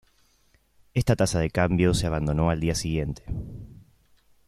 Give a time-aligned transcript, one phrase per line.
[0.95, 3.23] Esta tasa de cambio se abandonó al día siguiente.